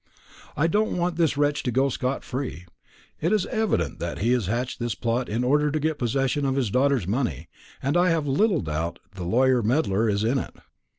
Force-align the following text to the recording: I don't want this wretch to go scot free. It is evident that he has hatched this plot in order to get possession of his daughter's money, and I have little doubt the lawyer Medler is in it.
I 0.57 0.65
don't 0.65 0.97
want 0.97 1.15
this 1.17 1.37
wretch 1.37 1.61
to 1.61 1.71
go 1.71 1.89
scot 1.89 2.23
free. 2.23 2.65
It 3.19 3.31
is 3.31 3.45
evident 3.45 3.99
that 3.99 4.17
he 4.17 4.31
has 4.31 4.47
hatched 4.47 4.79
this 4.79 4.95
plot 4.95 5.29
in 5.29 5.43
order 5.43 5.69
to 5.69 5.79
get 5.79 5.99
possession 5.99 6.43
of 6.43 6.55
his 6.55 6.71
daughter's 6.71 7.05
money, 7.05 7.49
and 7.83 7.95
I 7.95 8.09
have 8.09 8.25
little 8.25 8.61
doubt 8.61 8.97
the 9.13 9.23
lawyer 9.25 9.61
Medler 9.61 10.09
is 10.09 10.23
in 10.23 10.39
it. 10.39 10.55